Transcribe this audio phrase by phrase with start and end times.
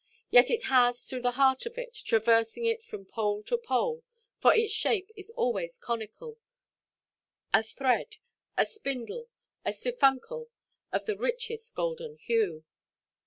[0.31, 4.01] Yet it has, through the heart of it, traversing it from pole to pole
[4.39, 6.39] (for its shape is always conical)
[7.53, 8.15] a thread,
[8.57, 9.29] a spindle,
[9.63, 10.49] a siphuncle,
[10.91, 12.63] of the richest golden hue.